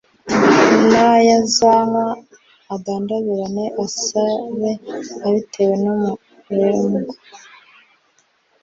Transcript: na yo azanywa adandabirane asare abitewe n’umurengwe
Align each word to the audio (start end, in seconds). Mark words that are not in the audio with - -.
na 0.91 1.09
yo 1.25 1.31
azanywa 1.39 2.05
adandabirane 2.73 3.65
asare 3.83 4.71
abitewe 5.27 5.73
n’umurengwe 5.83 7.01